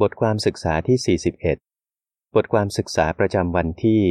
[0.00, 1.18] บทความศึกษาที่
[1.78, 4.02] 41 บทความศึกษาประจำวันที่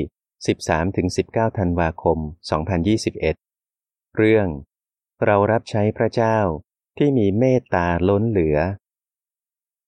[0.73, 2.17] 13-19 ธันวาคม
[3.37, 4.47] 2021 เรื่อง
[5.25, 6.37] เรารับใช้พระเจ้า
[6.97, 8.57] ที่มีเมตตาล้นเหลือ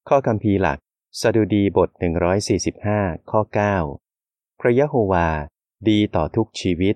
[0.07, 0.79] ข้อคำพีหลัก
[1.21, 1.89] สดุดีบท
[2.59, 3.41] 145 ข้อ
[4.01, 5.29] 9 พระยะโฮวา
[5.89, 6.95] ดีต่อทุกชีวิต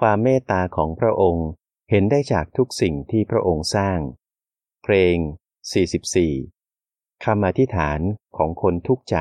[0.00, 1.48] ความเมตตาของพระองค์
[1.90, 3.98] เห็นได้จากทุกสิ่งที่พระองค์สร้าง
[4.82, 5.16] เพลง
[5.92, 6.57] 44
[7.24, 8.00] คำอธิษฐาน
[8.36, 9.16] ของคนทุกใจ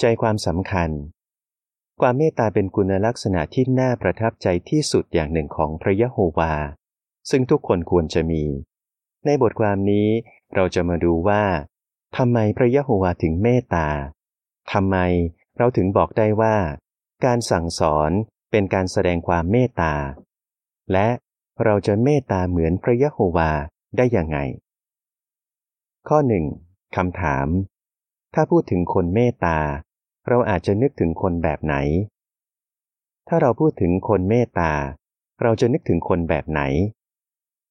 [0.00, 0.90] ใจความสำคัญ
[2.00, 6.54] ความเมตตาเป็นคุณลักษณะที่น่าประทับใจที่สุดอย่างหนึ่งของพระยะโฮวา
[7.30, 8.44] ซึ่งทุกคนควรจะมี
[9.24, 10.08] ในบทความนี้
[10.54, 11.44] เราจะมาดูว่า
[12.16, 13.88] ทำไมพระยะโฮวาถึงเมตตา
[14.72, 14.96] ทำไม
[15.56, 16.56] เราถึงบอกได้ว่า
[17.24, 18.10] การสั่งสอน
[18.50, 19.94] เป็นการแสดงความเมตตา
[20.92, 21.08] และ
[21.64, 23.50] เราจะเมตตาเหมือนพระยะโฮวา
[23.96, 24.38] ได้อย่างไง
[26.12, 26.46] ข้อหนึ่ง
[26.96, 27.48] คำถาม
[28.34, 29.58] ถ้าพูดถึงคนเมตตา
[30.28, 31.74] เราอาจจะนึกถึงคนแบบไหน
[33.28, 34.72] ถ้าเราพูดถึงคนเมตตา
[35.42, 36.60] เราจะนึกถึงคนแบบไหน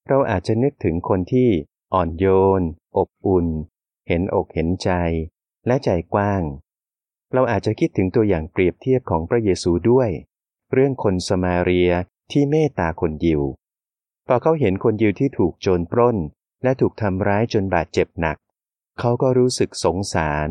[0.08, 1.50] เราอาจจะนึกถึงคนที่
[1.94, 2.26] อ่อนโย
[2.60, 2.62] น
[2.98, 3.48] อบอุ่น
[4.08, 4.90] เห็นอกเห็นใจ
[5.68, 6.44] และใจกว้าง
[7.34, 10.10] เราอาจจะคิดถึงตัวอย่างเปรียบเทียบของพระเยซูด้วย
[10.74, 11.92] เรื่องคนสมาเรีย
[12.32, 13.42] ที่เมตตาคนยิว
[14.28, 16.18] พอเขาเห็นคนยิวที่ถูกโจรปล้น
[16.64, 18.38] และถูกทำร้ายจนบาดเจ็บหนัก
[19.00, 20.50] เขาก็รู้สึกสงสาร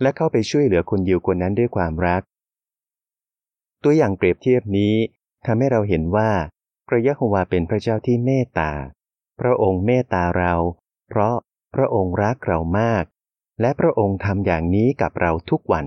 [0.00, 2.22] และเข้าไปช่วยเหลือคนยิวคนนั้นด้วยความรัก
[3.82, 4.94] ตัวอย่างเปรียบเทียบนี้
[5.46, 6.30] ทำให้เราเห็นว่า
[6.88, 8.72] พระยะโฮวาเป็นพระเจ้าที่เมตตา
[9.40, 10.54] พระองค์เมตตาเรา
[11.08, 11.34] เพราะ
[11.74, 13.04] พระองค์รักเรามาก
[13.60, 15.86] และพระองค์ทำอย่างนี้กับเราทุกวัน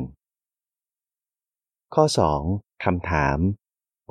[1.93, 2.05] ข้อ
[2.43, 2.83] 2.
[2.83, 3.39] คำถาม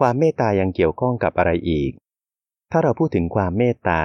[0.01, 1.93] ความเมตตายังเกี่ยวข้องกับอะไรอีก
[2.71, 4.03] ถ้าเราพูดถึงความเมตตา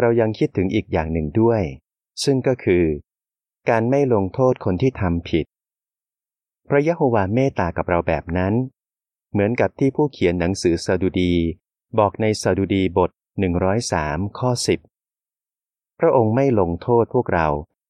[0.00, 1.62] เรายังคิดถึงอีกอย่างหนึ่งด้วย
[2.24, 2.84] ซึ่งก็คือ
[3.68, 5.46] การไม่ลงโทษคนที่ทำผิด
[6.68, 8.54] พระยะโฮวาเมตตากับเราแบบนั้น
[9.32, 11.32] เหมือนกับที่ผู้เขียนหนังสือสดุดี
[11.98, 13.10] บอกในสดุดีบท
[13.74, 14.50] 103 ข้อ
[15.24, 17.48] 10 พระองค์ไม่ลงโทษพวกเรา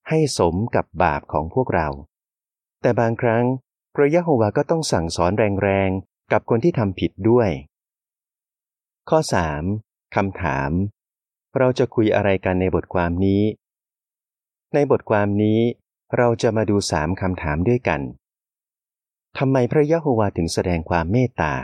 [0.09, 1.89] ให้สมกับบาปของพวกเรา
[2.81, 3.45] แต่บางครั้ง
[3.95, 7.51] พระยะโฮวาก็ต้องสั่งสอนแรงๆ กับคนที่ทำผิดด้วย
[9.09, 9.19] ข้อ
[9.67, 10.15] 3.
[10.15, 10.71] คำถาม
[11.59, 13.43] เราจะคุยอะไรกันในบทความนี้
[14.75, 15.61] ในบทความนี้
[16.17, 18.01] เราจะมาดูสามคำถามด้วยกัน
[19.39, 21.55] ทำไมพระยะโฮวาถึงแสดงความเมตตา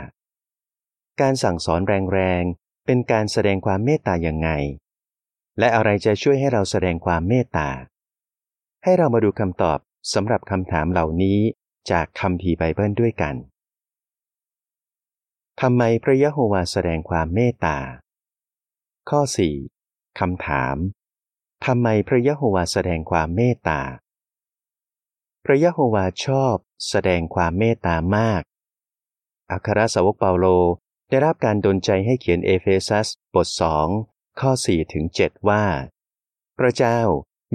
[1.21, 1.81] การสั่งสอน
[2.13, 4.49] แรงๆ เป็นการแสดงความเมตตาอย่างไง
[5.59, 7.69] และอะไรจะช่วยให้เราแสดงความเมตตา
[8.83, 9.79] ให้เรามาดูคำตอบ
[10.13, 11.39] สำหรับคำถามเหล่านี้
[11.91, 13.35] จากคัมภีร์ไบเบิลด้วยกัน
[15.61, 17.77] ทำไมพระยะโฮวาแสดงความเมตตา
[19.09, 19.80] ข้อ4
[20.19, 20.77] คำถาม
[21.65, 23.81] ทำไมพระยะโฮวาแสดงความเมตตา
[25.45, 26.55] พระยะโฮวาชอบ
[26.89, 28.41] แสดงความเมตตามาก
[29.51, 30.45] อัครสาวกเปาโล
[31.09, 33.87] ได้รับการดลใจให้เขียนเอเฟซัสบทสอง
[34.39, 35.63] ข้อ4ถึง7ว่า
[36.57, 36.99] พระเจ้า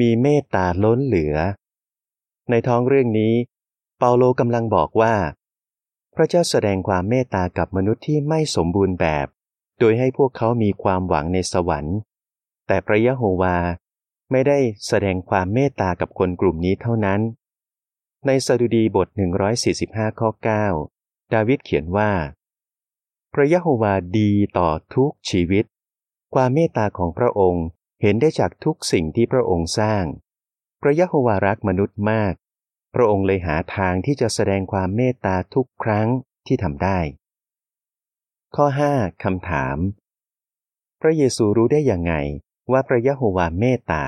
[0.00, 1.36] มีเมตตาล้นเหลือ
[2.50, 3.34] ในท้องเรื่องนี้
[3.98, 5.14] เปาโลกำลังบอกว่า
[6.14, 9.26] พระเจ้าแสดงความเมตตากับมนุษย์ที่ไม่สมบูรณ์แบบ
[9.78, 11.98] โดยให้พวกเขามีความหวังในสวรรค์
[12.66, 13.56] แต่พระยะโฮวา
[14.30, 17.20] ไม่ได้แสดงความเมตตากับคนกลุ่มนี้เท่านั้น
[18.26, 19.08] ในสดุดีบท
[19.64, 20.28] 145 ข้อ
[20.80, 22.10] 9 ดาวิดเขียนว่า
[23.32, 25.64] พระยะโฮวาดีต่อทุกชีวิต
[26.34, 27.66] ความเมตตาของพระองค์
[28.02, 30.04] เห็นได้จากทุกสิ่งที่พระองค์สร้าง
[30.80, 32.34] พระยะโฮวารักมนุษย์มาก
[32.94, 36.08] พระองค์เลยหาทางที่จะแสดงความเมตตาทุกครั้ง
[36.46, 36.98] ที่ทำได้
[38.56, 38.66] ข้อ
[38.96, 39.78] 5คำถาม
[41.00, 42.14] พระเยซูรู้ได้อย่างไง
[42.72, 44.04] ว่าพระยะโฮวาเมตตา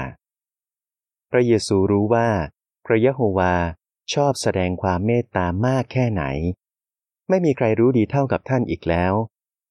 [1.31, 2.29] พระเยซูรู้ว่า
[2.87, 3.55] พระยะโฮวา
[4.15, 6.25] ชอบแสดงความเมตตามากแค่ไหน
[7.29, 9.13] ไม่มีใครรู้ดีเท่ากับท่านอีกแล้ว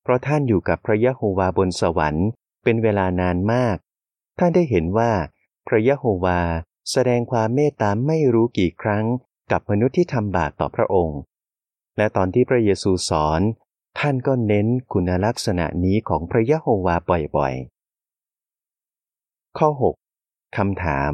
[0.03, 2.27] เพราะท่านอยู่กับพระยะโฮวาบนสวรรค์
[2.63, 3.77] เป็นเวลานานมาก
[4.39, 5.11] ท่านได้เห็นว่า
[5.67, 6.41] พระยะโฮวา
[6.91, 9.05] แสดงความเมตตาไม่รู้กี่ครั้ง
[9.51, 11.19] กับมนุษย์ที่ทำบาปต่อพระองค์
[11.97, 13.41] และตอนที่พระเยซูสอน
[13.99, 16.95] ท่านก็เน้นคุณลักษณะนี้ของพระยะโฮวา
[17.35, 17.76] บ่อยๆ
[19.57, 19.69] ข้อ
[20.17, 21.13] 6 คำถาม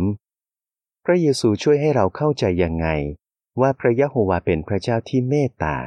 [1.06, 2.88] พระเยซูช่วยให้เราเข้าใจยังไง
[3.62, 5.78] ว่าพระยะโฮวาเป็นพระเจ้าที่เมตตา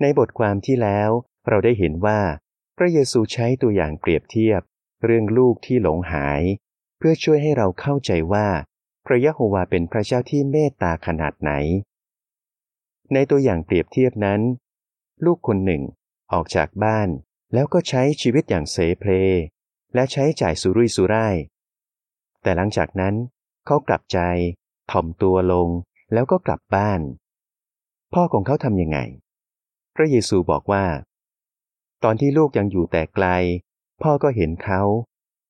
[0.00, 1.10] ในบทความที่แล้ว
[1.48, 2.20] เราได้เห็นว่า
[2.76, 4.60] พระเยซูใช้ตัวอย่างเปรียบเทียบ
[5.04, 6.42] เรื่องลูกที่หลงหาย
[6.98, 8.48] เพื่อช่วยให้เราเข้าใจว่า
[9.06, 11.52] พระยะโฮวาเป็นพระเจ้าที่เมตตาขนาดไหน
[13.12, 14.40] ในตัวอย่างเปรียบเทียบนั้น
[15.24, 15.82] ลูกคนหนึ่ง
[16.32, 17.08] ออกจากบ้าน
[17.54, 19.10] แล้วก็ใช้ชีวิตอย่างเสเพล
[19.94, 21.36] และใช้จ่ายสุรุ่ยสุร่าย
[22.42, 23.14] แต่หลังจากนั้น
[23.66, 24.18] เขากลับใจ
[24.90, 25.68] ถ่อมตัวลง
[26.12, 27.00] แล้วก็กลับบ้าน
[28.14, 28.98] พ่อของเขาทำยังไง
[29.94, 30.86] พระเยซูบอกว่า
[32.04, 33.26] ตอนที่ลูกยังอยู่แต่ไกล
[34.02, 34.82] พ่อก็เห็นเขา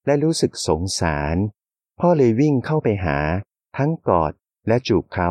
[0.06, 1.36] และรู้สึกสงสาร
[2.00, 3.18] พ่อเลยวิ่งเข้าไปหา
[3.76, 4.32] ทั้งกอด
[4.68, 5.30] และจูบเขา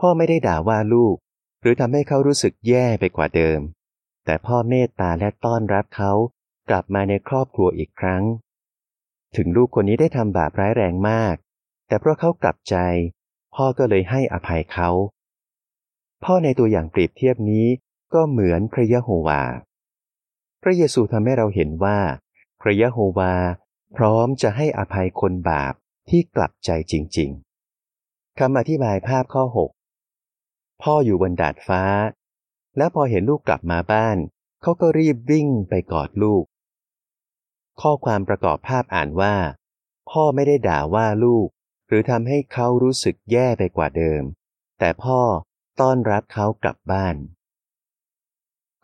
[0.00, 1.16] พ่อไม่ได้ด่าว่าลูก
[1.60, 3.60] หรือทำให้เขารู้สึกแย่ไปกว่าเดิม
[4.24, 6.12] แต่พ่อเมตตาและต้อนรับเขา
[6.74, 8.24] กลับมาในครอบครัวอีกครั้ง
[9.36, 11.34] ถึงลูกคนนี้ได้ทำบาปร้ายแรงมาก
[11.88, 12.76] แต่เพราะเขากลับใจ
[13.54, 14.90] พ่อก็เลยให้อภัยเขา
[16.24, 17.66] พ่อในตัวอย่างเปรียบเทียบนี้
[18.14, 19.42] ก็เหมือนพระยะโฮวา
[20.62, 21.98] พระเยซูทำให้เราเห็นว่า
[22.60, 23.34] พระยะโฮวา
[23.96, 25.74] พร้อมจะให้อภัยคนบาป
[26.10, 27.30] ที่กลับใจจริง
[27.84, 29.44] ๆคำอธิบายภาพข้อ
[30.12, 31.82] 6 พ่ออยู่บนดาดฟ้า
[32.76, 34.16] แล้วพอเห็นลูกกลับมาบ้าน
[34.62, 36.44] เขาก็รีบวิ่งไปกอดลูก
[37.80, 39.34] ข้อความประกอบภาพอ่านว่า
[40.10, 41.48] พ่อไม่ได้ด่าว่าลูก
[41.88, 44.22] หรือทำให้เขารู้สึกแย่ไปกว่าเดิม
[44.78, 45.20] แต่พ่อ
[45.80, 47.16] ต้อนรับเขากลับบ้าน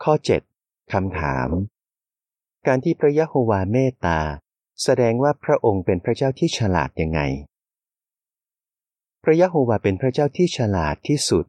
[0.03, 0.13] ข้อ
[0.53, 1.49] 7 คำถาม
[2.67, 4.19] การที่พระยะโฮวาเมตตา
[4.83, 7.19] แสดงว่าพระองค์เป็นพระเจ้าที่ฉลาดยังไง
[9.23, 11.45] พระยะโฮวาเป็นพระเจ้าที่ฉลาดที่สุด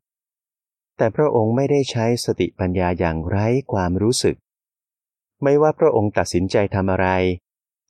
[0.96, 4.36] แต่พระองค์ไม่ได้ใช้สติปัญญาอย่างไร้ความรู้สึก
[5.42, 7.08] ไม่ว่าพระองค์ตัดสินใจทำอะไร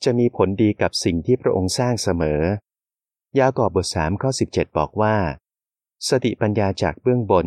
[0.04, 5.16] จะมีผลดีกับสิ่งที่พระองค์สร้างเสมอ ยากอบบทสามข้อ 17 บอกว่า
[6.08, 7.46] สติปัญญาจากเบื้องบน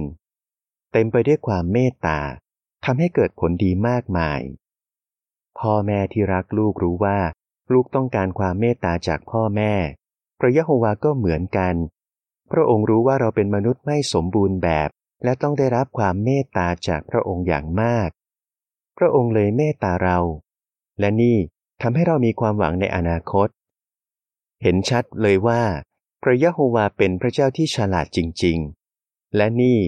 [0.91, 2.19] เต็มไปด้วยความเมตตา
[2.85, 4.41] ทำให้เกิดผลดีมากมาย
[5.59, 7.19] พ่อแม่ที่รักลูกรู้ว่า
[7.73, 9.73] ลูกต้องการความเมตตาจากพ่อแม่
[10.39, 11.75] พระยะโฮวาก็เหมือนกัน
[12.51, 14.89] พระองค์รู้ว่าเราเป็นมนุษย์ไม่สมบูรณ์แบบ
[15.23, 18.09] และต้องได้รับความเมตตาจากพระองค์อย่างมาก
[18.97, 20.19] พระองค์เลยเมตตาเรา
[20.99, 21.37] และนี่
[21.81, 23.47] ทำให้เรามีความหวังในอนาคต
[24.61, 25.61] เห็นชัดเลยว่า
[26.23, 28.57] พระยะโฮวาเป็นพระเจ้าที่ฉลาดจริง
[28.97, 29.79] ๆ และนี่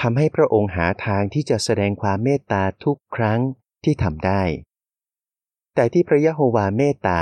[0.00, 3.40] ทำให้พระองค์หาทางที่จะแสดงความเมตตาทุกครั้ง
[3.84, 4.42] ที่ทำได้
[5.74, 7.20] แต่ที่พระยะโฮวาเมตตา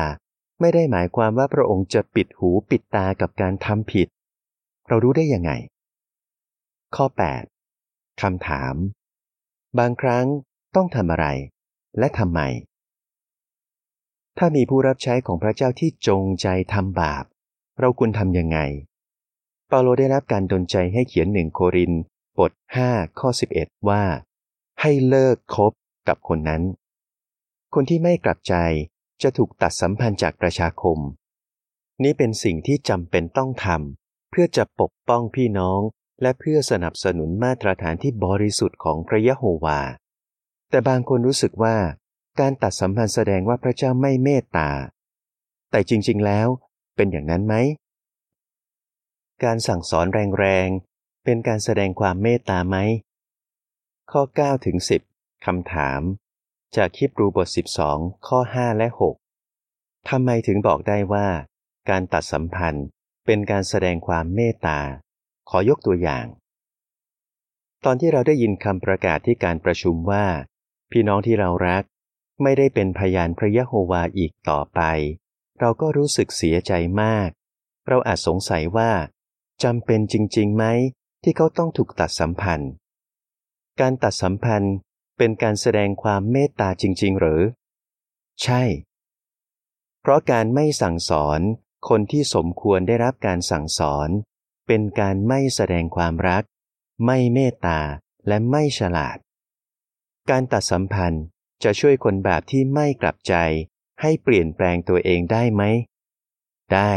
[0.61, 4.09] ไม่ได้หมายความว่าพระองค์จะปิดหูปิดตากับการทำผิด
[4.89, 5.53] เรารู้ได้ยังไง
[6.95, 7.07] ข้อ
[7.65, 8.75] 8คำถาม
[9.79, 10.27] บางครั้ง
[10.77, 11.27] ต้องทำอะไร
[11.99, 12.41] และทำไม
[14.39, 17.25] ถ้ามีผู้รับใช้ของพระเจ้าที่จงใจทำบาป
[17.81, 18.59] เราควรทำยังไง
[19.69, 21.93] เปาโลได้รับการดลใจให้เขียนหนึ่งโคริน
[22.39, 22.53] บท
[22.87, 23.29] 5ข้อ
[23.59, 24.03] 11 ว่า
[24.81, 25.73] ให้เลิกคบ
[26.09, 26.63] กับคนนั้น
[27.75, 28.55] คนที่ไม่กลับใจ
[29.23, 30.99] จะถูกตัดสัมพันธ์จากประชาคม
[32.03, 35.81] นี่เป็นสิ่งที่จำเป็นต้องทำเพื่อจะปกป้องพี่น้อง
[36.23, 39.81] และเพื่อสนับสนุนมาตรฐานที่บริสุทธิ์ของพระยะโฮวา
[40.73, 41.77] แต่บางคนรู้สึกว่า
[42.41, 44.71] การตัดสัมพันธ์แสดงว่าพระเจ้าไม่เมตตา
[45.71, 46.49] แต่จริงๆแล้ว
[46.97, 47.55] เป็นอย่างนั้นไหม
[49.45, 50.07] การสั่งสอน
[50.39, 52.77] แรงๆ เป็นการแสดงความเมตตาไหม
[54.11, 54.77] ข้อ9ถึง
[55.11, 56.01] 10คำถาม
[56.77, 57.49] จากคิปรูบท
[57.89, 58.89] 12 ข้อ 5 และ
[59.49, 61.27] 6 ทำไมถึงบอกได้ว่า
[61.91, 62.87] การตัดสัมพันธ์
[63.27, 64.79] เป็นการแสดงความเมตตา
[65.51, 66.27] ขอยกตัวอย่าง
[67.85, 70.25] ตอนที่เราได้ยินคำประกาศที่การประชุมว่า
[70.93, 71.83] พี่น้องที่เรารัก
[72.43, 74.81] ไม่ได้เป็นพยานพระยะโฮวาอีกต่อไป
[75.61, 76.73] เราก็รู้สึกเสียใจ
[77.03, 77.29] มาก
[77.89, 78.91] เราอาจสงสัยว่า
[79.63, 80.65] จำเป็นจริงๆไหม
[81.23, 82.73] ที่เขาต้องถูกตัดสัมพันธ์
[83.81, 84.75] การตัดสัมพันธ์
[85.19, 87.43] เป็นการแสดงความเมตตาจริง ๆ หรือ
[88.43, 88.63] ใช่
[90.01, 91.41] เพราะการไม่สั่งสอน
[91.89, 94.09] คนที่สมควรได้รับการสั่งสอน
[94.67, 96.45] เป็นการไม่แสดงความรัก
[97.05, 97.81] ไม่เมตตา
[98.29, 99.19] และไม่ฉลาด
[100.31, 101.25] การตัดสัมพันธ์
[101.65, 103.35] จะช่วยคนแบบที่ไม่กลับใจ
[104.01, 105.63] ให้เปลี่ยนแปลงตัวเองได้ไหม
[106.75, 106.93] ได้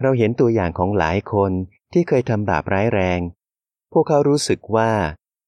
[0.00, 1.52] เราเห็นตัวอย่างของหลายคน
[1.92, 3.20] ที่เคยทำบาปร้ายแรง
[3.92, 4.92] พวกเขารู้สึกว่า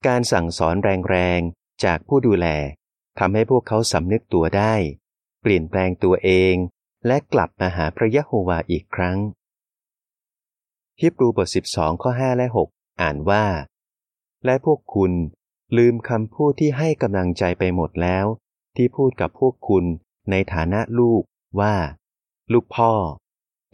[0.07, 2.47] การสั่งสอนแรงๆ จากผู้ดูแล
[3.19, 4.75] ทำให้พวกเขาสำนึกตัวได้
[5.43, 6.55] เปลี่ยนแปลงตัวเอง
[7.07, 9.19] และกลับมาหาพระยะโฮวาอีกครั้ง
[11.01, 13.45] ฮิบรูบท 12 ข้อ 5 และ 6 อ่านว่า
[14.45, 15.13] และพวกคุณ
[15.77, 18.27] ลืมคำพูดที่ให้กำลังใจไปหมดแล้ว
[18.77, 19.85] ที่พูดกับพวกคุณ
[20.31, 21.23] ในฐานะลูก
[21.61, 21.75] ว่า
[22.53, 22.93] ลูกพ่อ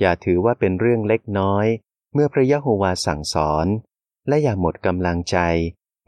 [0.01, 1.67] อย่าถือว่าเป็นเรื่องเล็กน้อย
[2.15, 3.67] เมื่อพระยะโฮวาสั่งสอน
[4.29, 5.39] และอย่าหมดกำลังใจ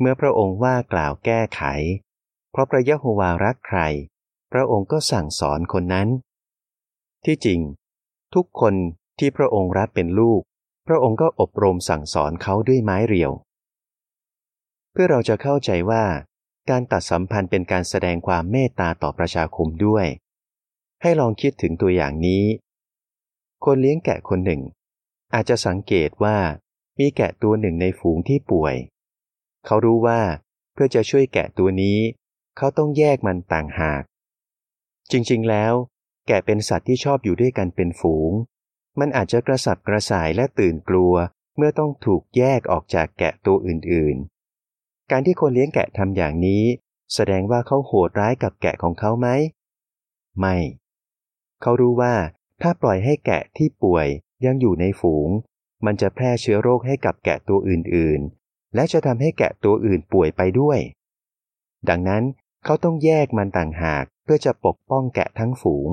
[0.01, 1.63] เมื่อพระองค์ว่ากล่าวแก้ไข
[2.51, 3.81] เพราะพระยะโฮวารักใคร
[4.53, 6.09] พระองค์ก็สั่งสอนคนนั้น
[7.25, 7.61] ที่จริง
[8.35, 8.75] ทุกคน
[9.19, 10.41] ที่พระองค์รับเป็นลูก
[10.87, 13.33] พระองค์ก็อบรมสั่งสอนเขาด้วยไม้เรียว
[14.93, 16.05] เพื่อเราจะเข้าใจว่า
[16.71, 20.07] การตัดสัมพันธ์เป็นการแสดงความเมตตาต่อประชาคมด้วย
[21.03, 22.45] ให้ลองคิดถึงตัวอย่างนี้
[23.65, 24.63] คนเลี้ยงแกะคนหนึ่ง
[25.35, 26.37] อาจจะสังเกตว่า
[26.99, 28.75] มีแกะตัวหนึ่งในฝูงที่ป่วย
[29.67, 30.21] เขารู้ว่า
[30.73, 31.99] เพื่อจะช่วยแกะตัวนี้
[32.57, 34.03] เขาต้องแยกมันต่างหาก
[35.11, 35.75] จริงๆแล้ว
[36.27, 38.33] แกะเป็นสัตว์ที่ชอบอยู่ด้วยกันเป็นฝูง
[39.01, 41.15] มันอาจจะกระสับกระส่ายและตื่นกลัว
[41.57, 44.40] เมื่อต้องถูกแยกออกจากแกะตัวอื่นๆ
[45.11, 46.63] การที่คนเลี้ยงแกะทำอย่างนี้
[47.15, 49.29] แสดงว่าเขาโหดร้ายกับแกะของเขาไหม
[50.39, 50.57] ไม่
[51.63, 52.15] เขารู้ว่า
[52.63, 54.07] ถ้าปล่อยให้แกะที่ป่วย
[54.45, 55.29] ยังอยู่ในฝูง
[55.85, 60.79] มันจะแพร่เชื้อโรคให้กับแกะตัวอื่นๆ และจะทำให้แกะตัวอื่นป่วยไปด้วย
[61.89, 62.23] ดังนั้น
[62.65, 65.91] เขาต้องแยกมันต่างหากเพื่อจะปกป้องแกะทั้งฝูง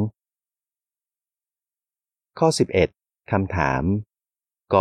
[2.40, 2.48] ข้อ
[2.90, 3.84] 11คำถาม
[4.74, 4.76] ก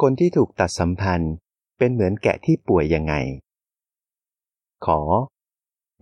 [0.00, 1.34] คนที่ถูกตัดสัมพันธ์
[1.80, 3.14] เป็นเหมือนแกะที่ป่วยยังไง
[4.86, 5.00] ขอ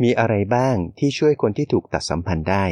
[0.02, 2.64] มีอะไรบ้างที่ช่วยคนที่ถูกตัดสัมพันธ์ได้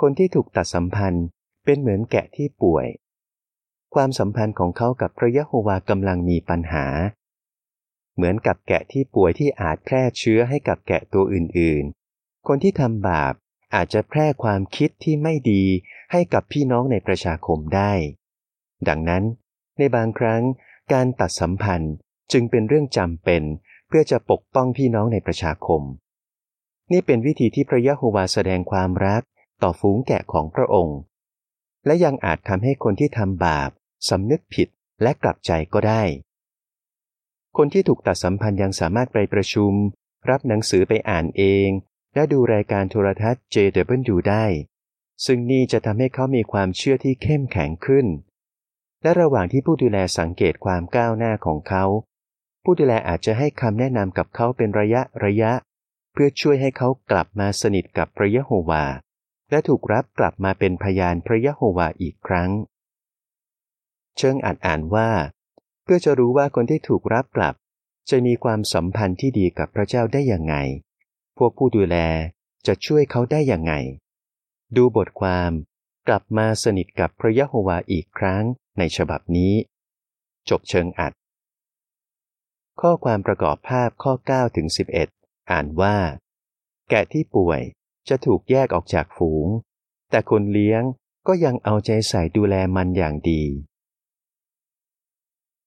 [0.00, 1.26] คนที่ถูกตัดสัมพันธ์
[1.64, 2.86] เป็นเหมือนแกะที่ป่วย
[3.94, 6.86] ความสัมพันธ์ของเขากับพระยะโฮวากำลังมีปัญหา
[8.14, 13.34] เหมือนกับแกะที่ป่วยที่อาจแพร่เชื้อให้กับแกะตัวอื่นๆ คนที่ทำบาป
[13.74, 15.64] อาจจะแพร่ความคิดที่ไม่ดี
[16.12, 17.92] ให้กับพี่น้องในประชาคมได้
[18.88, 19.24] ดังนั้น
[19.78, 20.42] ในบางครั้ง
[20.92, 21.94] การตัดสัมพันธ์
[22.32, 23.42] จึงเป็นเรื่องจำเป็น
[23.88, 25.82] เพื่อจะปกป้องพี่น้องในประชาคม
[26.92, 29.22] นี่เป็นวิธีที่พระยะโฮวาแสดงความรัก
[29.62, 30.98] ต่อฝูงแกะของพระองค์
[31.86, 33.70] และยังอาจทำให้คนที่ทำบาป
[34.08, 34.68] สำนึกผิด
[35.02, 36.02] และกลับใจก็ได้
[37.56, 39.72] คนที่ถูกตัดสัมพันธ์ยังสามารถไปประชุม
[40.30, 41.68] รับหนังสือไปอ่านเอง
[42.14, 44.44] และดูรายการโทรทัศน์ JW ได้
[45.26, 48.06] ซึ่งนี่จะทำให้เขามีความเชื่อที่เข้มแข็งขึ้น
[49.02, 51.84] และระหว่างที่ผู้ดูแลสังเกตความก้าวหน้าของเขา
[52.64, 55.52] ผู้ดูแลอาจจะให้คำแนะนำกับเขาเป็นระยะระยะ
[56.12, 58.84] เพื่อช่วยให้เขากลับมาสนิทกับพระยะโฮวา
[59.50, 62.50] และถูกรับกลับมาเป็นพยานพระยะโฮวาอีกครั้ง
[64.16, 65.10] เชิงอ่านอ่านว่า
[65.84, 67.54] เพื่อจะรู้ว่าคนที่ถูกรับกลับ
[68.10, 70.56] จะมีความสัมพันธ์ที่ดีกับพระเจ้าได้อย่างไง
[71.38, 71.96] พวกผู้ดูแล
[72.66, 73.72] จะช่วยเขาได้อย่างไง
[74.76, 75.52] ดูบทความ
[76.08, 78.44] กลับมาสนิทกับพระยะโฮวาอีกครั้ง
[78.78, 79.52] ในฉบับนี้
[80.48, 81.12] จบเชิงอัด
[82.80, 84.66] ข้อความประกอบภาพข้อ 9 ถึง
[85.08, 85.96] 11 อ่านว่า
[86.90, 87.60] แกะที่ป่วย
[88.08, 89.46] จะถูกแยกออกจากฝูง
[90.10, 90.82] แต่คนเลี้ยง
[91.26, 93.42] ก็ยังเอาใจใส่ดูแลมันอย่างดี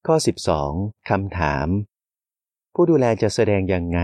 [0.06, 0.16] ข้อ
[0.62, 1.68] 12 คำถาม
[2.74, 4.00] ผู้ดูแลจะแสดงยังไง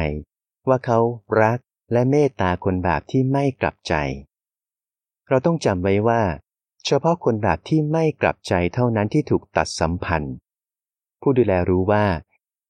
[0.68, 1.00] ว่าเขา
[1.42, 1.60] รัก
[1.92, 3.94] และเมตตาคนบาปที่ไม่กลับใจ
[5.28, 6.22] เราต้องจำไว้ว่า
[6.90, 10.36] เฉพาะคนบาปที่ไม่กลับใจเท่านั้นที่ถูกตัดสัมพันธ์
[11.22, 12.06] ผู้ดูแลรู้ว่า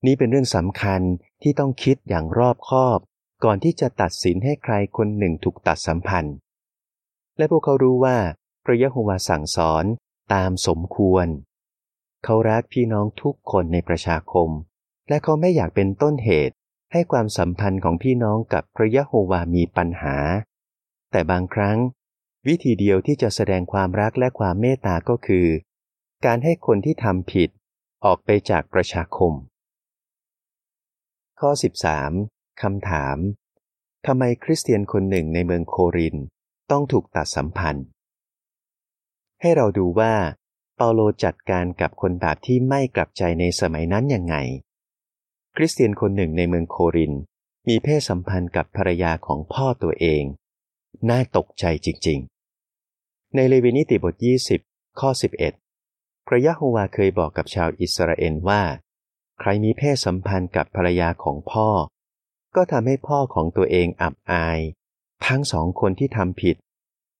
[0.06, 1.02] นี่เป็นเรื่องสำคัญ
[1.42, 3.00] ที่ต้องคิดอย่างรอบคอบ
[3.44, 6.36] ก่อนที่จะตัดสินให้ใครคนหนึ่งถูกตัดสัมพันธ์
[7.38, 8.18] และพวกเขารู้ว่า
[8.66, 9.86] พระยะโฮวาสั่งสอน
[10.34, 11.28] ตามสมควร
[12.24, 14.50] เขารักพี่น้องทุกคนในประชาคม
[15.10, 16.56] และเขาไม่อยากเป็นต้นเหตุ
[16.92, 20.18] ให้ความสัมพันธ์ของพี่น้องกับพระยะโฮวามีปัญหา
[21.12, 21.78] แต่บางครั้ง
[22.48, 25.48] วิธีเดียวที่จะแสดงความรักและความเมตตาก็คือ
[26.26, 27.50] การให้คนที่ทำผิด
[28.06, 29.34] ออกไปจากประชาคม
[31.40, 31.52] ข้อ
[32.04, 33.18] 13คำถาม
[34.06, 36.16] ทำไมคริสเตียนคนหนึ่งในเมืองโคริน
[36.72, 37.86] ต้องถูกตัดสัมพันธ์
[39.42, 40.14] ให้เราดูว่า
[40.76, 44.36] เปาโลจัดการกับคนบาปที่ไม่กลับใจในสมัยนั้นยังไง
[45.56, 47.14] คริสเตียนคนหนึ่งในเมืองโคริน
[47.68, 50.24] มีเพศสัมพันธ์กับภรรยาของพ่อตัวเอง
[51.10, 52.37] น่าตกใจจริงๆ
[53.36, 54.16] ในเลวีนิติบท
[54.58, 55.10] 20 ข้อ
[55.70, 58.62] 11 พระยะโฮวาเคยบอกกับชาวอิสราเอลว่า
[59.40, 61.70] ใครมีเพศสัมพันธ์กับภรรยาของพ่อ
[62.56, 64.60] ก็ทำให้พ่อของตัวเองอับอาย
[65.26, 66.56] ทั้งสองคนที่ทำผิด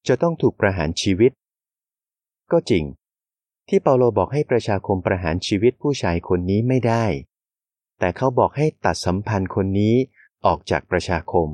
[0.08, 1.32] จะต้องถูกประหารชีวิต
[2.52, 2.84] ก็จริง
[3.68, 7.06] ที่เปาโลบอกให้ประชาคมประหารชีวิตผู้ชายคนนี้ไม่ได้
[8.00, 9.96] แต่เขาบอกให้ตัดสัมพันธ์คนนี้
[10.46, 11.50] ออกจากประชาคม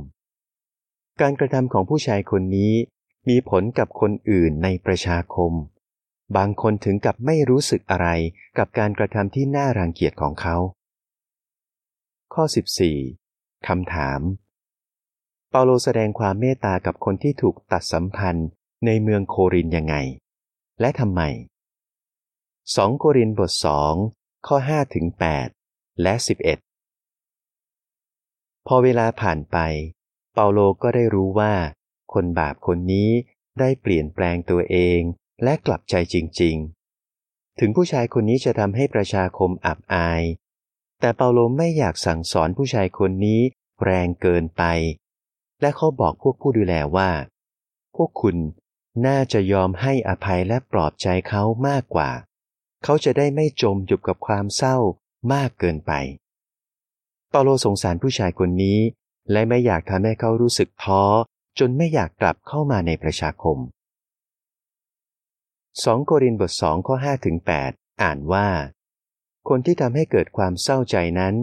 [1.21, 2.73] การกระทำของผู้ชายคนนี้
[3.29, 5.53] มีผลกับคนอื่นในประชาคม
[6.37, 8.07] บางคนถึงกับไม่รู้สึกอะไร
[8.57, 10.55] กับการกระทำที่น่ารังเกียจของเขา
[12.33, 12.43] ข้อ
[13.05, 14.21] 14 คำถาม
[15.49, 18.47] เปาโลแสดงความเมตตากับคนที่ถูกตัดสัมพันธ์
[18.85, 19.95] ในเมืองโครินยังไง
[20.79, 21.21] และทำไม
[22.33, 23.51] 2 โครินบท
[23.99, 25.05] 2 ข้อ5ถึง
[25.53, 26.25] 8และ 11
[28.67, 29.57] พอเวลาผ่านไป
[30.33, 31.53] เปาโลก็ได้รู้ว่า
[32.13, 33.09] คนบาปคนนี้
[33.59, 34.99] ได้เปลี่ยนแปลงตัวเอง
[35.43, 36.55] และกลับใจจริง
[37.09, 40.23] ๆ ถึงผู้ชายคนนี้จะทำให้ประชาคมอับอาย
[40.99, 43.41] แต่เปาโลไม่อยากสั่งสอนผู้ชายคนนี้
[43.83, 44.63] แรงเกินไป
[45.61, 47.11] และเขาบอกพวกผู้ดูแลว่า
[47.95, 48.37] พวกคุณ
[49.05, 52.09] น่าจะยอมให้อภัยและปลอบใจเขามากกว่า
[52.83, 54.77] เขาจะได้ไม่จมอยู่กับความเศร้า
[55.33, 55.91] มากเกินไป
[57.29, 58.79] เปาโลสงสารผู้ชายคนนี้
[59.31, 61.03] และไม่อยากทำให้เขารู้สึกท้อ
[61.59, 63.57] จนไม่อยากกลับเข้ามาในประชาคม
[65.33, 67.37] 2 โครินธ์บท2ข้อ5ถึง
[67.69, 68.47] 8อ่านว่า
[69.49, 71.35] คนที่ทำให้เกิดความเศร้าใจนั้น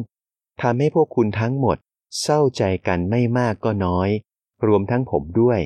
[0.62, 1.76] ทำให้พวกคุณทั้งหมด
[2.23, 4.09] เศร้าใจกันไม่มากก็น้อย
[4.67, 5.61] รวมทั้งผมด้วย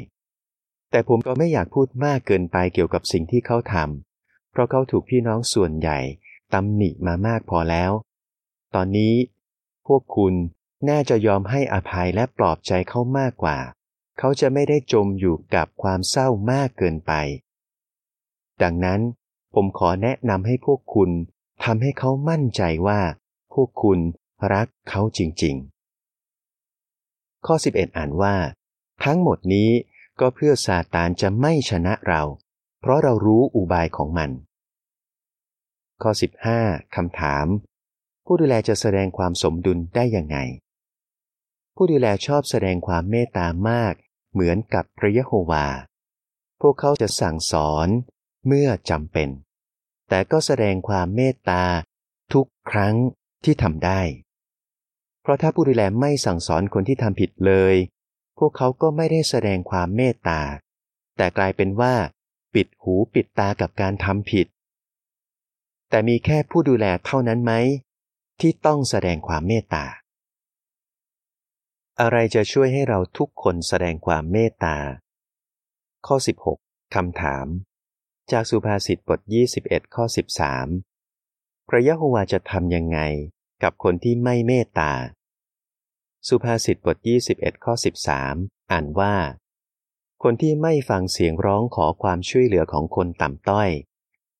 [0.90, 5.98] แต่ผมก็ไม่อยากพูดมากเกินไปเกี่ยวกับสิ่งที่เขาทำเพราะเขาถูกพี่น้องส่วนใหญ่
[6.52, 7.92] ตำหนิมามากพอแล้ว
[8.74, 9.14] ตอนนี้
[9.86, 10.34] พวกคุณ
[10.88, 13.58] น่าจะยอมให้อภัยและปลอบใจเขามากกว่า
[14.18, 17.12] เขาจะไม่ได้จมอยู่กับความเศร้ามากเกินไป
[18.62, 19.00] ดังนั้น
[19.54, 21.10] ผมขอแนะนำให้พวกคุณ
[21.64, 23.00] ทำให้เขามั่นใจว่า
[23.54, 23.98] พวกคุณ
[24.52, 28.36] รักเขาจริงๆ ข้อ 11 อ่านว่า
[29.04, 29.70] ทั้งหมดนี้
[30.20, 32.22] ก็เพื่อซาตานจะไม่ชนะเรา
[32.80, 34.30] เพราะเรารู้อุบายของมัน
[36.02, 36.10] ข้อ
[36.52, 37.46] 15คำถาม
[38.24, 40.36] ผู้ดูแลจะแสดงความสมดุลได้ยังไง
[41.74, 43.94] ผู้ดูแลชอบแสดงความเมตตามาก
[44.32, 45.66] เหมือนกับพระยะโฮวา
[46.60, 47.88] พวกเขาจะสั่งสอน
[48.46, 49.28] เมื่อจำเป็น
[50.08, 51.64] แต่ก็แสดงความเมตตา
[52.32, 52.94] ทุกครั้ง
[53.44, 54.00] ที่ทำได้
[55.22, 57.74] เพราะถ้าผู้ดูแลไม่สั่งสอนคนที่ทำผิดเลย
[58.38, 60.40] พวกเขาก็ไม่ได้แสดงความเมตตา
[61.16, 61.94] แต่กลายเป็นว่า
[62.54, 64.46] ปิดหูปิดตากับการทำผิด
[65.90, 67.52] แต่มีแค่ผู้ดูแลเท่านั้นไหม
[68.40, 69.84] ที่ต้องแสดงความเมตตา
[72.00, 74.76] อะไรจะช่วยให้เราทุกคนแสดงความเมตตา
[76.06, 76.16] ข้อ
[76.54, 77.46] 16 คำถาม
[78.32, 79.20] จากสุภาษิตบท
[79.56, 80.04] 21 ข้อ
[80.86, 82.98] 13 พระยะโฮวาจะทำยังไง
[83.62, 84.92] กับคนที่ไม่เมตตา
[86.28, 86.96] สุภาษิตบท
[87.30, 87.74] 21 ข้อ
[88.22, 89.14] 13 อ่านว่า
[90.22, 93.70] คนที่ไม่ฟังเสียงร้องขอความช่วยเหลือของคนต่ำต้อย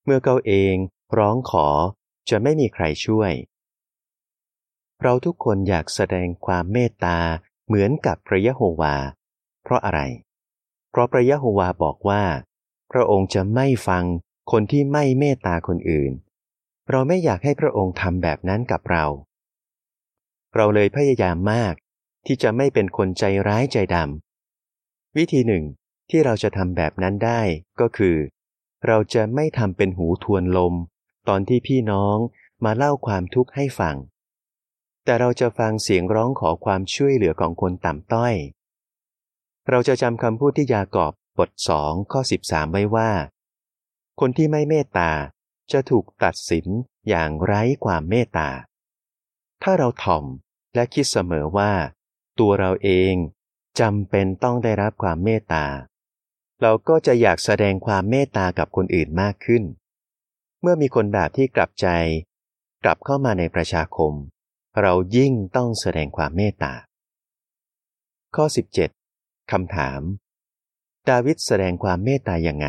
[0.04, 0.74] เมื่อเขาเอง
[1.18, 1.66] ร้องขอ
[2.30, 3.32] จะไม่มีใครช่วย
[5.02, 7.18] เราทุกคนอยากแสดงความเมตตา
[7.66, 8.94] เหมือนกับพระยะโฮวา
[9.64, 10.00] เพราะอะไร
[10.90, 12.24] เพราะพระยะโฮวาบอกว่า
[12.92, 14.04] พระองค์จะไม่ฟัง
[14.52, 16.12] คนที่ไม่เมตตาคนอื่น
[16.90, 19.04] เราไม่อยากให้พระองค์ทำแบบนั้นกับเรา
[20.54, 21.74] เราเลยพยายามมาก
[22.26, 25.64] ที่จะไม่เป็นคนใจร้ายใจดำวิธีหนึ่ง
[26.10, 27.40] ที่เราจะทำแบบนั้นได้
[27.80, 28.16] ก็คือ
[28.86, 30.74] เราจะไม่ทำเป็นหูทวนลม
[31.28, 32.16] ตอนที่พี่น้อง
[32.64, 33.96] มาเล่าความทุกข์ให้ฟัง
[35.04, 38.34] แต่เราจะฟังเสียงร้องขอความช่วยเหลือของคนต่ำต้อย
[39.68, 43.10] เราจะจำคำพูดที่ยากอบบทสองข้อ 13 ไว้ว่า
[44.20, 45.10] คนที่ไม่เมตตา
[45.72, 46.66] จะถูกตัดสิน
[47.08, 48.48] อย่างไร้ความเมตตา
[49.62, 50.24] ถ้าเราถ่อม
[50.74, 51.72] และคิดเสมอว่า
[52.38, 53.14] ตัวเราเอง
[53.80, 55.66] จำเป็นต้องได้รับความเมตตา
[56.62, 59.62] เราก็จะอยากแสดงความเมตตากับคนอื่นมากขึ้น
[60.60, 61.86] เมื่อมีคนแบบที่กลับใจ
[62.84, 64.12] กลับเข้ามาในประชาคม
[64.82, 66.74] เรายิ่งต้องแสดงความเมตตา
[68.34, 68.44] ข้อ
[68.96, 70.00] 17คำถาม
[71.08, 72.66] ดาวิดแสดงความเมตตาอย่างไง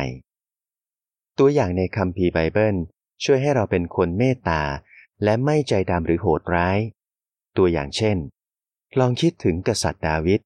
[1.38, 2.76] ตัวอย่างในคัมภีร์ไบเบิล
[3.24, 4.62] ช่วยให้เราเป็นคนเมตตา
[5.22, 6.78] และไม่ใจดำหรือโหดร้าย
[7.56, 8.16] ตัวอย่างเช่น
[8.98, 10.40] ลองคิดถึงกษัตริย์ดาวิด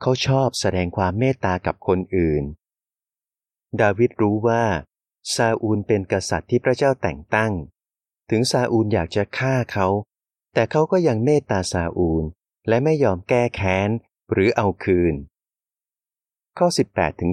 [0.00, 2.44] เขาชอบแสดงความเมตตากับคนอื่น
[3.80, 4.64] ดาวิดรู้ว่า
[5.34, 7.52] ซาอูลเป็นกษัตริย์ที่พระเจ้าแต่งตั้ง
[8.30, 9.86] ถึงซาอูลอยากจะฆ่าเขา
[10.54, 12.24] แต่เขาก็ยังเมตตาซาอูล
[12.68, 13.88] และไม่ยอมแก้แค้น
[14.32, 15.14] หรือเอาคืน
[16.58, 17.32] ข้อ 18ถึง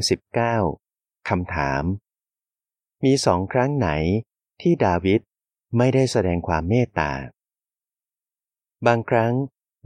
[0.65, 1.83] 19คำถาม
[3.05, 3.89] มีสองครั้งไหน
[4.61, 5.19] ที่ดาวิด
[5.77, 7.11] ไม่ได้แสดงความเมตตา
[8.85, 9.33] บางครั้ง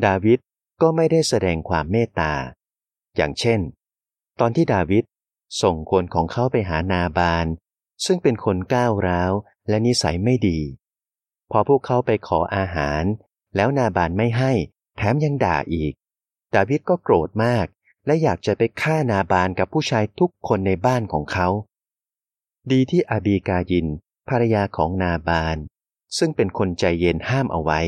[0.05, 0.39] ดาวิด
[0.81, 2.33] ก็ไม่ได้แสดงความเมตตา
[3.15, 3.59] อย่างเช่น
[4.39, 5.03] ตอนที่ดาวิด
[5.61, 7.47] ส่งคนของเขาไปหานาบาน
[8.05, 9.31] ซึ่งเป็นคนก้าวร้าว
[9.69, 10.59] และนิสัยไม่ดี
[11.55, 13.03] พอพวกเขาไปขออาหาร
[13.55, 14.51] แล้วนาบานไม่ให้
[14.97, 15.93] แถมยังด่าอีก
[16.55, 17.65] ดาวิดก็โกรธมาก
[18.05, 21.47] และอยากจะไปฆ่านาบานกับผู้ชายทุกคนในบ้านของเขา
[22.71, 23.87] ดีที่อาบีกายิน
[24.29, 25.57] ภรรยาของนาบาน
[26.17, 27.79] ซึ่งเป็นคนใจเย็นห้ามเอาไว้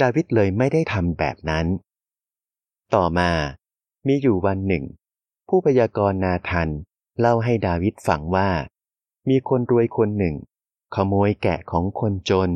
[0.00, 1.66] ดาวิดเลยไม่ได้ทำแบบนั้น
[2.94, 3.30] ต่อมา
[4.06, 4.84] มีอยู่วันหนึ่ง
[5.48, 6.68] ผู้พยากรณ์นาทัน
[7.20, 8.50] เล่าให้ดาวิดฟังว่า
[9.28, 10.36] มีคนรวยคนหนึ่ง
[10.94, 12.50] ขโมยแกะของคนจน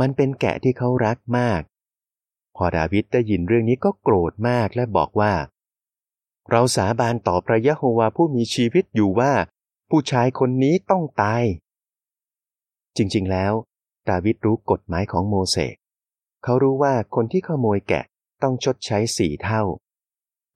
[0.00, 1.62] มันเป็นแกะที่เขารักมาก
[2.56, 5.32] พอดาวิดได้ยินเรื่องนี้ก็โกรธมากและบอกว่า
[6.50, 9.32] เราสาบานต่อพระยะโฮวาผู้มีชีวิตอยู่ว่า
[9.90, 11.42] ผู้ชายคนนี้ต้องตาย
[12.96, 13.52] จริงๆแล้ว
[14.08, 15.76] ดาวิดรู้กฎหมายของโมเสส
[16.44, 18.04] เขารู้ว่าคนที่ขโมยแกะ
[18.42, 19.62] ต้องชดใช้สี่เท่า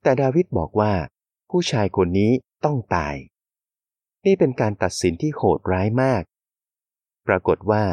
[0.02, 0.92] แต่ดาวิดบอกว่า
[1.50, 2.32] ผู้ชายคนนี้
[2.64, 3.14] ต้องตาย
[4.24, 6.22] นี่เป็นการตัดสินที่โหดร้ายมาก
[7.26, 7.84] ปรากฏว่า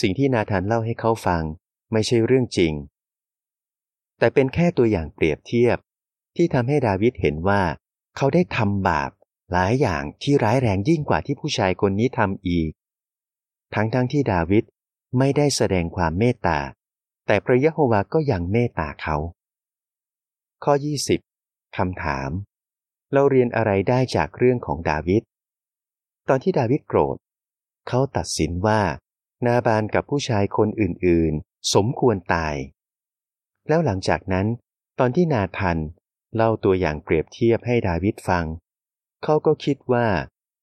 [0.00, 1.42] สิ่งที่นาธานเล่าให้เขาฟัง
[1.92, 2.72] ไม่ใช่เรื่องจริง
[4.18, 5.78] แต่เป็นแค่ตัวอย่างเปรียบเทียบ
[6.36, 7.62] ที่ทำให้ดาวิดเห็นว่า
[8.16, 9.10] เขาได้ทำบาป
[9.52, 12.70] หลายอย่างที่ร้ายแรงยิ่งกว่าที่ผู้ชายคนนี้ทำอีก
[13.74, 14.64] ทั้งๆทที่ดาวิด
[15.18, 16.58] ไม่ได้แสดงความเมตตา
[17.26, 19.16] แต่พระยะโฮวาก็ยังเมตตาเขา
[20.64, 20.74] ข้อ
[21.24, 22.30] 20คำถาม
[23.12, 25.22] เราเรียนอะไรได้จากเรื่องของดาวิด
[26.28, 27.16] ตอนที่ดาวิดโกรธ
[27.88, 28.80] เขาตัดสินว่า
[29.46, 32.54] นาบานกับผู้ชายคนอื่นๆ สมควรตาย
[33.68, 34.46] แล้วหลังจากนั้น
[34.98, 35.78] ตอนที่นาทัน
[36.34, 38.44] เล่าตัวอย่างเปรียบเทียบให้ดาวิดฟัง
[39.24, 40.06] เขาก็คิดว่า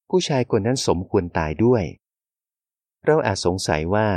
[0.10, 1.84] ผู้ชายคนนั้นสมควรตายด้วย
[3.06, 4.08] เราอาจสงสัยว่า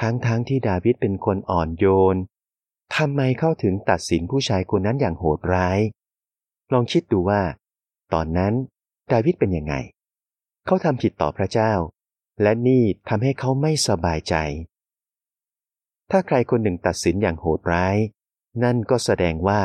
[0.00, 2.16] ทั้งๆทที่ดาวิดเป็นคนอ่อนโยน
[2.96, 5.80] ทำไมเขาถึงตัดสินผู้ชายคนนั้นอย่างโหดร้าย
[6.72, 7.42] ลองคิดดูว่า
[8.12, 8.54] ตอนนั้น
[9.12, 9.74] ดาวิดเป็นยังไง
[10.66, 11.72] เขาทำผิดต่อพระเจ้า
[12.42, 14.34] และนี่ทำให้เขาไม่สบายใจ
[16.10, 17.96] ถ้าใครคนหนึ่งตัดสินอย่างโหดร้าย
[18.62, 19.62] นั่นก็แสดงว่า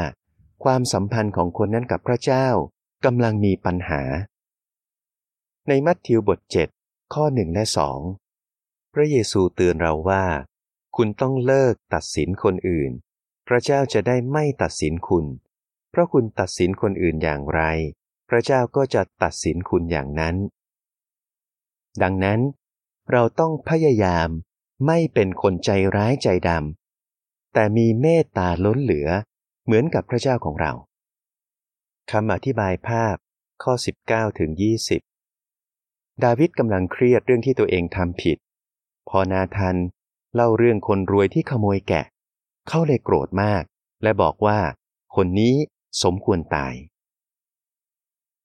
[0.63, 2.47] ความสัมพันธ์ของคนนั้นกับพระเจ้า
[3.05, 4.01] กำลังมีปัญหา
[5.67, 6.39] ในมัทธิวบท
[6.77, 7.99] 7ข้อหนึ่งและสอง
[8.93, 10.25] พระเยซูเตือนเราว่า
[10.95, 12.91] คุณต้องเลิกตัดสินคนอื่น
[13.47, 15.25] พระเจ้าจะได้ไม่ตัดสินคุณ
[15.89, 17.61] เพราะคุณตัดสินคนอื่นอย่างไร
[18.29, 20.35] พระเจ้าก็จะตัดสินคุณอย่างนั้น
[22.01, 22.39] ดังนั้น
[23.11, 24.29] เราต้องพยายาม
[24.85, 29.09] ไม่เป็นคนใจร้ายใจดำ แต่มีเมตตาล้นเหลือ
[29.65, 30.73] เหมือนกับพระเจ้าของเรา
[32.11, 33.15] คำอธิบายภาพ
[33.63, 33.73] ข้อ
[34.07, 34.51] 19ถึง
[35.37, 38.37] 20 ดาวิดกำลังเครียดเรื่องที่ตัวเองทำผิด
[39.09, 39.77] พอนาทัน
[40.35, 42.05] เล่าเรื่องคนรวยที่ขโมยแกะ
[42.67, 43.63] เข้าเลยโกรธมาก
[44.03, 44.59] และบอกว่า
[45.15, 45.55] คนนี้
[46.03, 46.73] สมควรตาย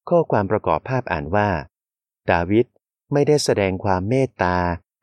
[0.08, 1.48] ข้อความประกอบภาพอ่านว่า
[2.30, 2.66] ดาวิด
[3.12, 4.56] ไม่ได้แสดงความเมตตา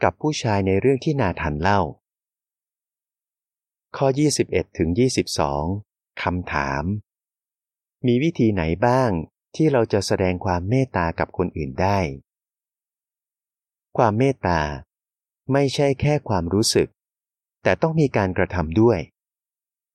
[0.03, 1.81] กับผู้ชายในเรื่องที่นาทันเล่า
[3.97, 4.07] ข้อ
[4.43, 4.89] 21ถึง
[5.55, 6.83] 22คำถาม
[8.05, 9.11] มีวิธีไหนบ้าง
[9.55, 11.99] ที่เราจะแสดงความเมตตากับคนอื่นได้
[13.97, 14.61] ความเมตตา
[15.53, 16.87] ไม่ใช่แค่ความรู้สึก
[17.63, 18.99] แต่ต้องมีการกระทำด้วย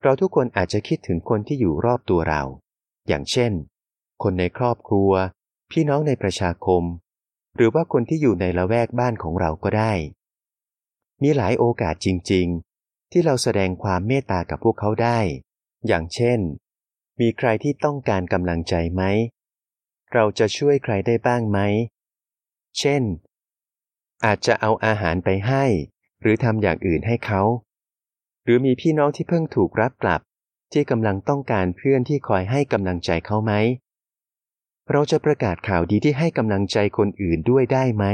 [0.02, 2.42] เราทุกคนอาจจะคิดถึงคนที่อยู่รอบตัวเรา
[3.08, 3.52] อย่างเช่น
[4.22, 5.12] คนในครอบครัว
[5.70, 6.82] พี่น้องในประชาคม
[7.56, 9.92] หรือว่าคนที่อยู่ในละแวกบ้านของเราก็ได้
[11.22, 12.46] มีหลายโอกาสจริง
[12.80, 15.18] ๆ ที่เราแสดงความเมตตากับพวกเขาได้
[15.86, 16.40] อย่างเช่น
[17.20, 19.02] มีใครที่ต้องการกำลังใจไหม
[20.12, 21.58] เราจะช่วยใครได้บ้างไหม
[22.78, 23.02] เช่น
[24.24, 25.64] อาจจะเอาอาหารไปให้
[26.20, 27.42] หรือทำอย่างอื่นให้เขา
[28.44, 30.20] หรือมีพี่น้องที่เพิ่งถูกรับกลับ
[30.72, 33.52] ที่กำลังต้องการเพื่อนที่คอยให้กำลังใจเขาไหม
[34.92, 38.04] เราจะประกาศข่าวดีที่ให้กำลังใจคนอื่นด้วยได้ไหม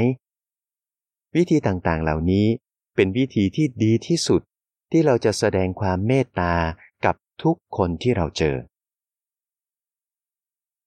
[1.36, 2.46] วิธีต่างๆเหล่านี้
[2.94, 4.40] เป็นวิธีที่ดีที่สุด
[4.90, 6.54] ที่เราจะแสดงความเมตตา
[7.04, 8.56] กับทุกคนที่เราเจอ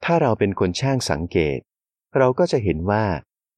[0.04, 1.60] ถ้าเราเป็นคนช่างสังเกต
[2.17, 3.06] เราก็จะเห็นว่า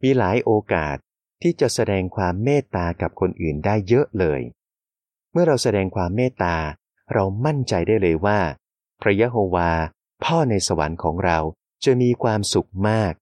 [0.04, 0.98] มีหลายโอกาส
[1.41, 4.41] ที่จะแสดงความเมตตากับคนอื่นได้เยอะเลย
[5.32, 6.56] เมื่อเราแสดงความเมตตา
[7.13, 8.39] เรามั่นใจได้เลยว่า
[9.02, 9.72] พระยะโฮวา
[10.24, 11.39] พ่อในสวรรค์ของเรา
[11.86, 13.13] จะมีความสุขมาก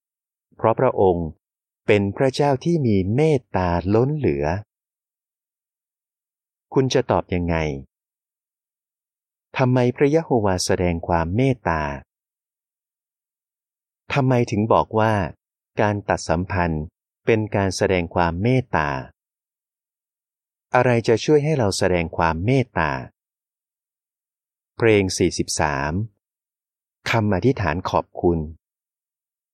[0.56, 1.28] เพราะพระองค์
[1.86, 4.46] เป็นพระเจ้าที่มีเมตตาล้นเหลือ
[6.74, 7.56] คุณจะตอบยังไง
[9.58, 11.82] ทำไมพระยะโฮวาแสดงความเมตตา
[14.12, 15.14] ทำไมถึงบอกว่า
[15.80, 16.84] การตัดสัมพันธ์
[17.26, 18.88] เป็นการแสดงความเมตตา
[20.74, 22.90] อะไรจะช่วยให้เราแสดงความเมตตา
[24.76, 25.04] เพลง
[25.66, 26.19] 43
[27.08, 28.38] คำอธิษฐานขอบคุณ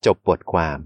[0.07, 0.79] จบบทความ